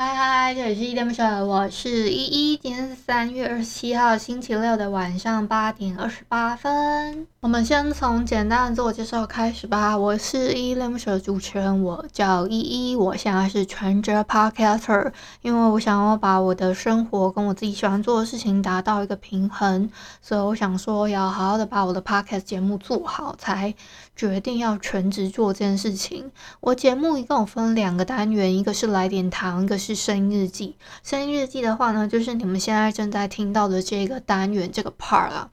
[0.00, 2.56] 嗨嗨，这里是依依恋不舍，我是依依。
[2.56, 7.26] 今天是三月二十七号星期六的晚上八点二十八分。
[7.40, 9.98] 我们先从简单的自我介绍开始吧。
[9.98, 12.94] 我是依依恋不舍主持人，我叫依依。
[12.94, 15.10] 我现在是全职 podcaster，
[15.42, 19.90] 因为我想要把我的生活跟我自己喜欢做的事情达到一个平衡，
[20.22, 23.74] 所以我想说要好好的把我的 podcast 节目做好，才
[24.14, 26.30] 决定要全职做这件事情。
[26.60, 29.87] 我节目一共分两个单元，一个是来点糖，一个是。
[29.88, 30.76] 是声音日记。
[31.02, 35.50] 声音日记的话呢，就是你们现在正在听到的这个单元这个 part 啊。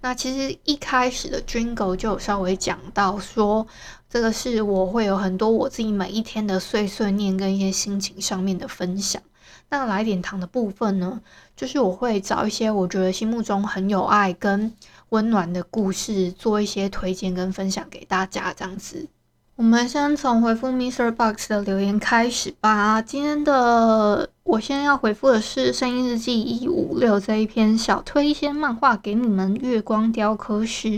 [0.00, 3.66] 那其实一开始的 jingle 就有稍微讲到说，
[4.08, 9.20] 这个是我会有很多我自己每一天的碎碎念跟一些心情上面的分享。
[9.68, 11.20] 那来点糖的部分呢，
[11.56, 14.72] 就是我会找一些我觉得心目中很有爱跟
[15.08, 19.08] 温暖的故事，做一些推荐跟分享给大家，这样子。
[19.62, 21.12] 我们先从回复 Mr.
[21.12, 23.00] Box 的留言开始吧。
[23.00, 30.88] 今天的我先要回复的是《声音日记一五六》这一篇小推一些漫画给你们，《月光雕刻师》。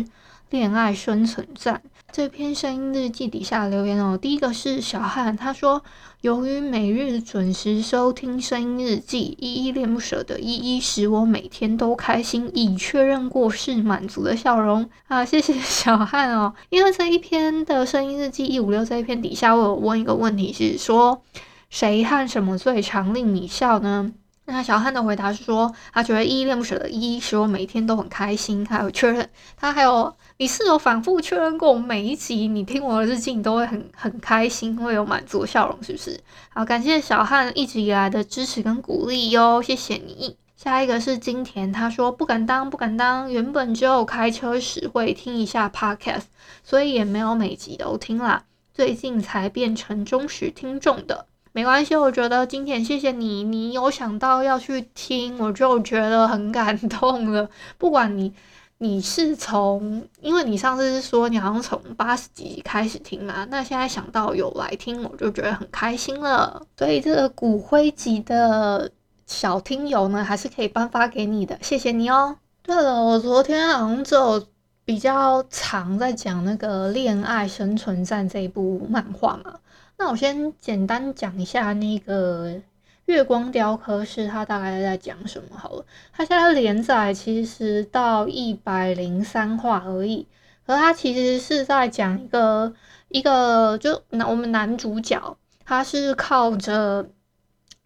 [0.55, 5.83] 恋爱生存战这篇声音日记底下留言哦，第一个是小汉，他说
[6.22, 21.20] ：“由于每日准时收听声音日记，依依恋不舍的依依使我每天都开心，已确认过是满足的笑容啊！”谢谢小汉哦，因为这一篇的声音日记一五六这一篇底下，我有问一个问题是说，
[21.68, 24.12] 谁和什么最常令你笑呢？
[24.47, 30.14] 那小汉的回答是说，他觉得依依恋不舍的依依使我每天都很开心，还有确认他还有。
[30.36, 36.20] 你是有反复确认过，我每一集你听我的日记，你都会很很开心，会有满足的笑容，是不是？
[36.48, 40.36] 好，感谢小汉一直以来的支持跟鼓励哟，谢谢你。
[40.57, 46.24] 下一个是金田，他说不敢当，不敢当，原本只有开车时会听一下 podcast，
[46.64, 48.42] 所以也没有每集都听啦，
[48.74, 51.27] 最近才变成忠实听众的。
[51.55, 57.48] 没关系，我觉得今天谢谢你，你有想到要去听，我就觉得很感动了，
[57.79, 58.35] 不管你。
[58.79, 66.61] 你是从，因为你上次是说你好像从八十几集开始听嘛，那现在想到有来听，我就觉得很开心了。
[66.77, 68.91] 所以这个骨灰级的
[69.27, 72.36] 小听友呢，还是可以颁发给你的，谢谢你哦。
[72.63, 74.45] 对了，我昨天好像就
[74.85, 79.55] 比较常在讲那个《恋爱生存战》这一部漫画嘛，
[79.96, 82.60] 那我先简单讲一下那个。
[83.06, 85.58] 月光雕刻师他大概在讲什么？
[85.58, 90.27] 好了，他现在连载其实到一百零三话而已，
[90.64, 92.72] 而他其实是在讲一个
[93.08, 97.11] 一个就男我们男主角，他是靠着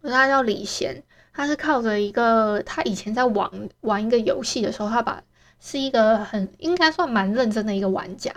[0.01, 1.03] 他叫李贤，
[1.33, 5.21] 他是靠着一个他以前在玩玩一个游戏的时候，他把
[5.59, 8.33] 是一个很应该算蛮认真的一个玩家。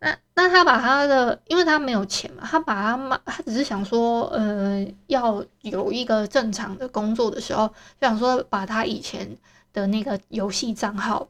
[0.00, 7.66] 那那他把他的，因为他没有钱嘛，他把他妈，他只是想说，呃，要有一个正常的工作的时候，
[8.00, 9.36] 就想说把他以前
[9.72, 11.26] 的那个游戏账号。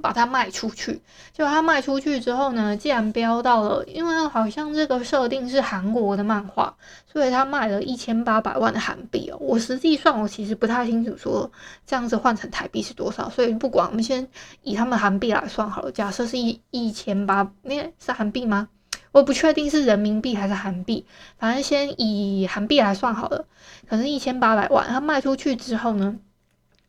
[0.00, 1.00] 把它卖出去，
[1.32, 6.74] 结果他卖出去之后呢，竟然飙到了，因为好像这个设定是韩国的漫画，
[7.12, 9.36] 所以他卖了一千八百万的韩币哦。
[9.40, 11.50] 我实际算，我其实不太清楚说
[11.86, 14.28] 这样子换成台币是多少，所以不管，我们先
[14.62, 15.90] 以他们韩币来算好了。
[15.90, 18.68] 假设是一一千八，那是韩币吗？
[19.10, 21.04] 我不确定是人民币还是韩币，
[21.38, 23.46] 反正先以韩币来算好了，
[23.88, 24.86] 可能一千八百万。
[24.86, 26.18] 他卖出去之后呢，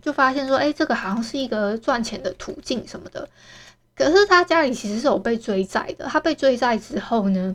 [0.01, 3.27] 就发现说，哎、这个好像是一个赚钱的途径什么的。
[3.95, 6.05] 可是他家里其实是有被追债的。
[6.05, 7.53] 他被追债之后呢，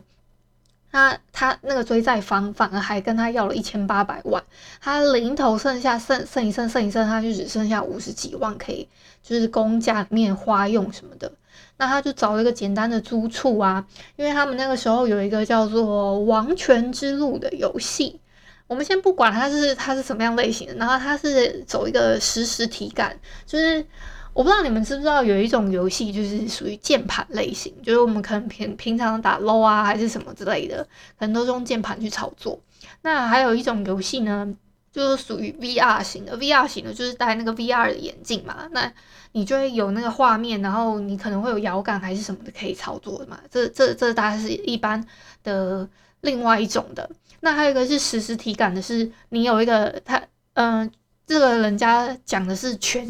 [0.91, 4.43] 他他那个追债方反而还跟他要了一千八百万。
[4.79, 8.87] 他零头剩下剩剩一剩剩一剩，他就只剩下五十几万可以，
[9.23, 11.31] 就是供家里面花用什么的。
[11.77, 13.83] 那他就找了一个简单的租处啊，
[14.15, 18.19] 因为他们那个时候有一个叫做《王权之路》的游戏。
[18.67, 23.15] 我们先不管它是它是什么样类型的，然后它是走一个实时体感，
[23.45, 23.85] 就是
[24.33, 30.83] 我不知道你们知不知道有一种游戏就是属于键盘类型，就是我们可能平平常打 LOL 啊还是什么之类的，
[31.19, 32.59] 可能都是用键盘去操作。
[33.03, 34.51] 那还有一种游戏呢，
[34.91, 38.91] 就是属于 VR 型的，VR 型的就是戴那个 VR 的眼镜嘛，那
[39.33, 43.39] 你就会有那个画面，然后你可能会有摇杆还是什么的可以操作的嘛。
[43.51, 45.05] 这这这大概是一般
[45.43, 45.87] 的。
[46.25, 47.09] 另外一种的。
[47.39, 50.21] 那还有一个是实时体感的，是你有一个他，
[50.55, 50.91] 嗯、
[51.27, 53.07] 这个人家讲的是全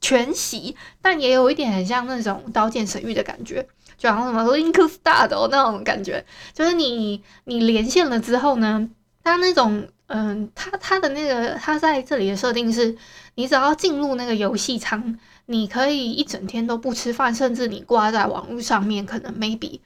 [0.00, 3.64] 全息，但也有一点很像那种《刀剑神域》的感觉，
[3.96, 8.88] 就好像什么 Link Star 的那种感觉，就是你你连线了之后呢，
[9.22, 12.96] 他那种，嗯、他他的那个他在这里的设定是，
[13.36, 15.16] 你只要进入那个游戏舱，
[15.46, 19.78] 你可以一整天都不吃饭，甚至你挂在网络上面，可能 maybe，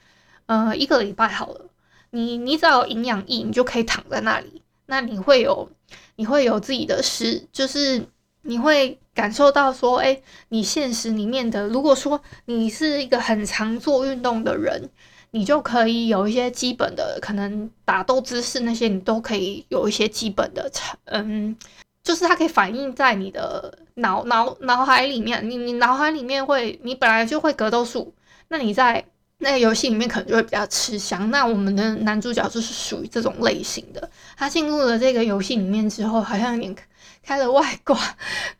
[0.47, 1.69] 呃，一个礼拜好了。
[2.15, 4.61] 你你只要有营养液，你就可以躺在那里。
[4.85, 5.67] 那你会有，
[6.15, 8.05] 你会有自己的事，就是
[8.43, 14.87] 你会感受到说，哎、你现实里面的，如果说你是一个很常做运动的人，
[15.31, 20.71] 你就可以有一些基本的，可能打斗姿势那些，你都可以有一些基本的，
[21.05, 21.57] 嗯，
[22.03, 25.49] 就是它可以反映在你的脑脑脑海里面。
[25.49, 28.13] 你你脑海里面会，你本来就会格斗术，
[28.49, 29.03] 那你在。
[29.43, 31.29] 那个游戏里面可能就会比较吃香。
[31.29, 34.09] 那我们的男主角就是属于这种类型的。
[34.37, 36.75] 他进入了这个游戏里面之后，好像有点
[37.21, 37.95] 开了外挂。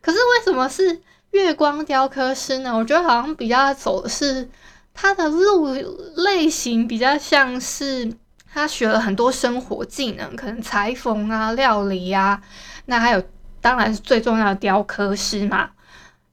[0.02, 1.00] 可是为什么是
[1.30, 2.76] 月光雕刻师呢？
[2.76, 4.48] 我觉得好像比较走的是
[4.92, 5.74] 他的路
[6.16, 8.12] 类型比较像是
[8.52, 12.40] 他学了很多生活技能，可能裁缝啊、料理啊。
[12.84, 13.22] 那还有，
[13.62, 15.70] 当然是最重要的雕刻师嘛。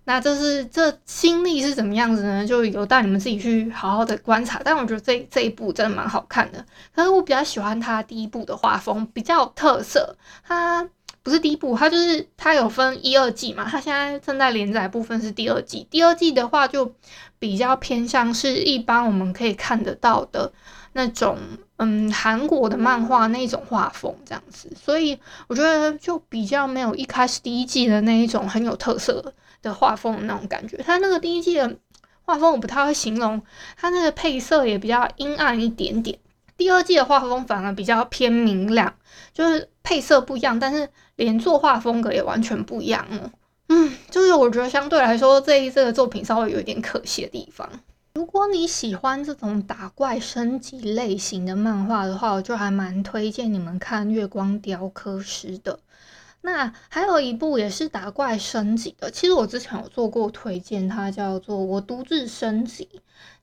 [0.04, 2.46] 那这是这经历是怎么样子呢？
[2.46, 4.60] 就有待你们自己去好好的观察。
[4.64, 6.66] 但我觉得这这一部真的蛮好看的。
[6.96, 10.18] 可是我比较喜欢它第一部的画风，比较有特色。
[10.44, 10.88] 它
[11.24, 13.68] 不是第一部，它就是它有分一二季嘛。
[13.70, 15.88] 它现在正在连载部分是第二季。
[15.92, 16.94] 第二季的话就
[17.38, 20.52] 比较偏向是一般我们可以看得到的
[20.94, 21.38] 那种，
[21.78, 24.72] 嗯，韩国的漫画那种画风这样子。
[24.76, 25.18] 所以
[25.48, 31.78] 我觉得就比较没有一开始第一季的那一种很有特色的画风的那种感觉，它那个第一季的
[32.24, 33.42] 画风我不太会形容，
[33.78, 36.18] 它那个配色也比较阴暗一点点。
[36.58, 38.94] 第二季的画风反而比较偏明亮，
[39.34, 43.32] 就是配色不一样，但是连作画风格也完全不一样哦。
[43.70, 47.68] 嗯，就是我觉得相对来说这一这个作品稍微有一点可惜的地方。
[48.14, 55.80] 如果你喜欢这种打怪升级类型的漫画的话，我就还蛮推荐你们看《月光雕刻师》的。
[56.42, 62.90] 那还有一部也是打怪升级的，其实我之前有做过推荐，它叫做《我独自升级》，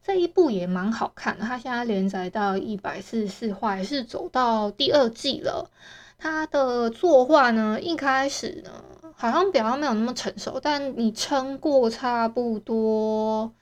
[0.05, 1.44] 这一部也蛮好看的。
[1.44, 5.71] 它现在连载到一百四十四话，也是走到第二季了。
[6.19, 8.85] 它的作画呢，一开始呢
[9.17, 13.53] 好像比较没有那么成熟，但你撑过差不多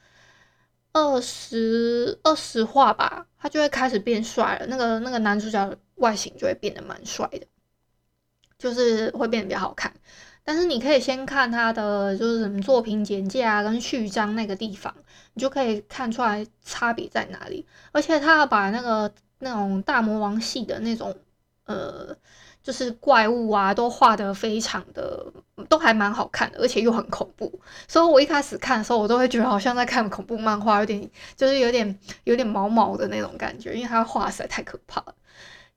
[0.96, 4.66] 二十二十话吧，他就会开始变帅了。
[4.66, 7.46] 那个那个男主角外形就会变得蛮帅的。
[8.58, 9.92] 就是会变得比较好看，
[10.42, 14.94] 但是你可以先看他的就是什么作品简介啊，跟序章那个地方，
[15.34, 17.66] 你就可以看出来差别在哪里。
[17.92, 21.14] 而且他要把那个那种大魔王系的那种
[21.66, 22.16] 呃，
[22.62, 25.30] 就是怪物啊，都画得非常的，
[25.76, 27.60] 都还蛮好看的，而且又很恐怖。
[27.86, 35.14] 所以我一开始看的时候，我都会觉得好像在看恐怖漫画，有点就是有点有点毛毛的那种感觉，因为他画实在太可怕了。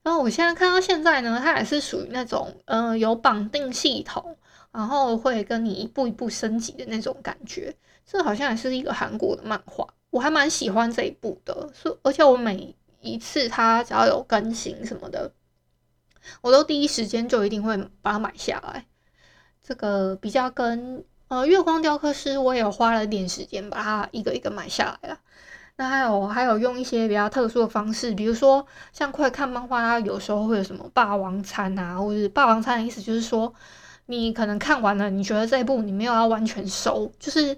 [0.02, 4.38] 然后我现在看到现在呢，它也是属于那种，嗯、有绑定系统，
[4.72, 7.76] 然后会跟你一步一步升级的那种感觉。
[8.06, 11.70] 这好像也是一个韩国的漫画，我还蛮喜欢这一部的。
[11.74, 15.30] 所，而且我每一次它只要有更新什么的，
[16.42, 18.86] 我都第一时间就一定会把它买下来。
[19.70, 25.20] 这个比较跟呃月光雕刻师，我也有花了点时间把它一个一个买下来了。
[25.76, 33.54] 那还有还有用一些比较特殊的方式，比如说像快看漫画，它有时候会有什么霸王餐啊，或者霸王餐的意思就是说，
[34.08, 37.56] 你可能看完了，你觉得这一部你没有要完全收，就是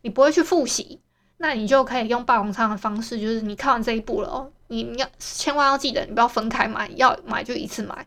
[0.00, 1.00] 你不会去复习，
[1.36, 8.04] 那你就可以用霸王餐的方式，就是你看完这一部了哦，你要千万要记得，你不要分开买，要买就一次买，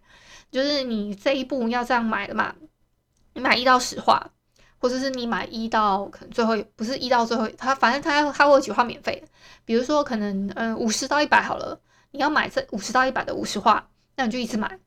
[0.51, 2.53] 就是你这一部要这样买的嘛，
[3.35, 4.31] 你买一到十话。
[4.77, 9.27] 或者是你买一到可能最后不是一到最后，它反正它它会有几话免费的，
[9.63, 11.79] 比如说可能嗯五十到一百好了，
[12.11, 14.77] 你要买这五十到一百的五十话，那你就一次买。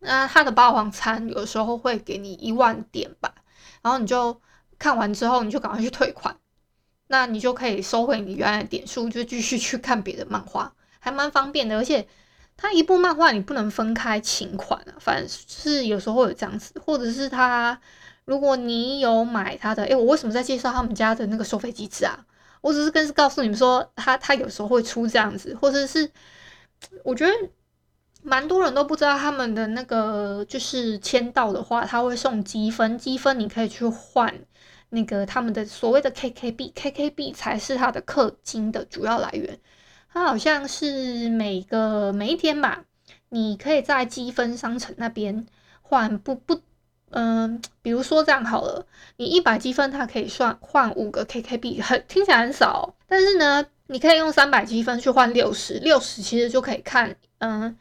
[0.00, 3.32] 那它的霸王餐有时候会给你一万点吧，
[3.80, 4.38] 然后你就
[4.78, 6.36] 看完之后你就赶快去退款，
[7.06, 11.76] 那你就可以收回你原来的点数，就继续去看别的漫画，还蛮方便的。
[11.78, 12.06] 而且
[12.56, 17.80] 它一部漫画你不能分开请款啊，反正是有时候会有这样子，或者是它。
[18.26, 22.26] 如果你有买他的，诶、我为什么在介绍他们家的那个收费机制啊？
[22.60, 26.10] 我只是跟告诉你们说，他他有时候会出这样子，或者是
[27.04, 27.32] 我觉得
[28.24, 34.34] 蛮多人都不知道他们的那个就是签到的话，他会送积分，积分你可以去换
[34.88, 39.56] 那个他们的所谓的 KK 币，KK 币才是他的氪金的主要来源。
[40.16, 42.82] 它好像是每个每一天吧，
[43.28, 45.44] 你可以在积分商城那边
[45.82, 46.58] 换不不，
[47.10, 48.86] 嗯、比如说这样好了，
[49.18, 57.76] 你一百积分它可以算换五个 KK 币，很听起来很少，但是呢，你可以用三百积分去换六十，六十其实就可以看，嗯、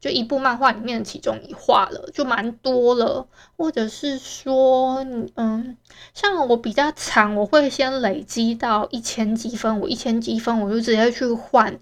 [0.00, 3.26] 就一部漫画里面的其中一话了，就蛮多了，
[3.56, 5.76] 或者是说，嗯，
[6.14, 11.78] 像我比较长，我会先累积到一千积分，我一千积分我就直接去换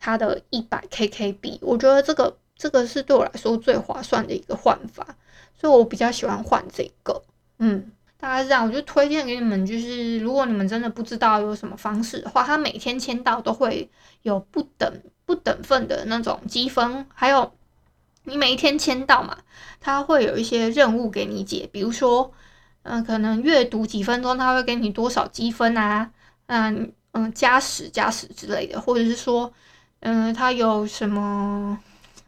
[0.00, 5.16] 它的一百 KK 币，我觉得这个这个是对我来说最划算的一个换法，
[5.60, 7.22] 所以我比较喜欢换这个，
[7.58, 13.88] 嗯，大概是这样，我就推荐给你们，就是如果你们真的不知道有什么方式的话，它每天签到都会
[14.22, 14.92] 有不等
[15.24, 17.52] 不等份的那种积分，还有。
[18.24, 19.38] 你每一天签到嘛，
[19.80, 22.30] 他会有一些任务给你解，比如说，
[22.82, 26.10] 嗯、可能阅读几分钟，他会给你多少积分啊？
[26.44, 29.50] 嗯嗯，加十加十之类的，或者是说，
[30.00, 31.78] 嗯、他有什么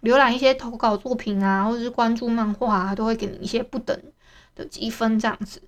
[0.01, 3.95] 浏览一些投稿作品啊，或者是关注漫画啊，都会给你一些不等
[4.55, 5.61] 的积分这样子。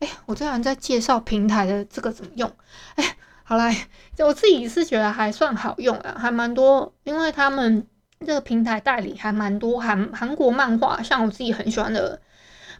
[0.00, 2.50] 哎，我这样在介绍平台的这个怎么用？
[2.96, 3.70] 哎，好啦，
[4.18, 7.86] 我自己是觉得还算好用啊，还蛮多，因为他们。
[8.20, 12.18] 这个平台代理还蛮多韩韩国漫画，像我自己很喜欢的，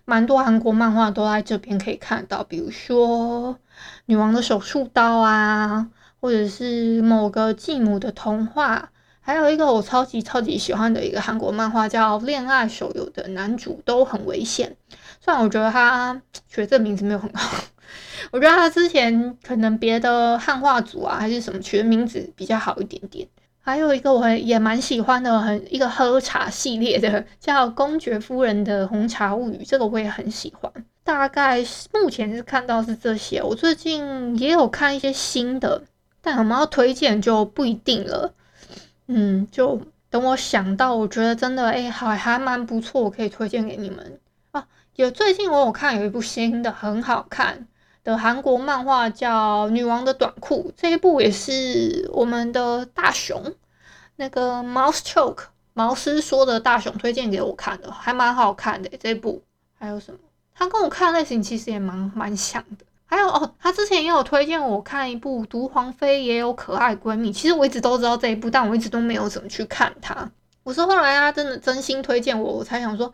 [0.06, 3.52] 蛮多韩国漫画都在这边可以看到，比如说
[4.06, 8.90] 《女王的手术刀》啊，或者是某个继母的童话，
[9.20, 14.74] 还有一个我超级超级喜欢的一个韩国漫画叫《恋爱手游》的男主都很危险，
[15.24, 17.64] 虽然我觉得他取这名字没有很好，
[18.30, 23.26] 我觉得他之前可能别的汉化组啊还是什么取的名字比较好一点点。
[23.58, 30.70] 还有一个我也蛮喜欢的，很一个喝茶系列的，叫《公爵夫人的红茶物语》，这个我也很喜欢。
[31.02, 31.64] 大概
[31.94, 35.82] 目前是看到是这些，我最近也有看一些新的，
[36.20, 38.34] 但我们要推荐就不一定了。
[39.06, 44.66] 嗯，就等我想到，我觉得真的哎，还还蛮不错，我可以推荐给你们啊。
[44.96, 47.66] 有最近我有看有一部新的，很好看。
[48.04, 53.42] 的韩国漫画叫《女王的短裤》，这一部也是我们的大雄
[54.16, 58.90] 那个 Mouse Choke 毛师说的大雄推荐给我看的，还蛮好看的。
[59.00, 59.42] 这一部
[59.78, 60.18] 还有什么？
[60.54, 62.84] 他跟我看类型其实也蛮蛮像的。
[63.06, 70.30] 还有哦，他之前也有推荐我看一部《毒皇妃也有可爱闺蜜》，其实我一直都知道这一部，但我一直都没有怎么去看它。
[70.62, 73.12] 我是后来他真的真心推荐我，我才想说。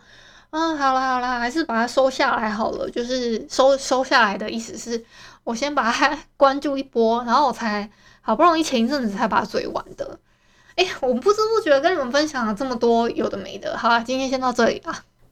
[0.50, 2.90] 嗯，好啦好啦，还是把它收下来好了。
[2.90, 5.04] 就是收收下来的意思是，
[5.44, 7.88] 我先把它 关注一波，然后我才
[8.20, 10.18] 好不容易前一阵子才把它追完的。
[10.74, 15.04] 哎，我不知不觉跟你们分享了这么多有的没的，好啦，今天先到这里吧。